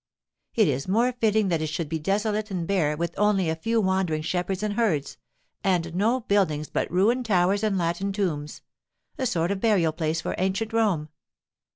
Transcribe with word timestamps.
It 0.55 0.67
is 0.67 0.87
more 0.87 1.11
fitting 1.11 1.49
that 1.49 1.61
it 1.61 1.67
should 1.67 1.87
be 1.87 1.99
desolate 1.99 2.49
and 2.49 2.65
bare, 2.65 2.97
with 2.97 3.13
only 3.19 3.49
a 3.49 3.55
few 3.55 3.79
wandering 3.79 4.23
shepherds 4.23 4.63
and 4.63 4.73
herds, 4.73 5.17
and 5.63 5.93
no 5.93 6.21
buildings 6.21 6.69
but 6.71 6.89
ruined 6.89 7.27
towers 7.27 7.61
and 7.61 7.77
Latin 7.77 8.11
tombs—a 8.11 9.27
sort 9.27 9.51
of 9.51 9.61
burial 9.61 9.91
place 9.93 10.19
for 10.19 10.33
Ancient 10.39 10.73
Rome. 10.73 11.09